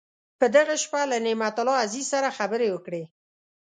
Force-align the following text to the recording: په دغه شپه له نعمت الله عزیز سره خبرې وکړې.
په 0.39 0.45
دغه 0.55 0.75
شپه 0.83 1.01
له 1.11 1.17
نعمت 1.25 1.55
الله 1.61 1.77
عزیز 1.83 2.05
سره 2.13 2.35
خبرې 2.37 2.67
وکړې. 2.71 3.03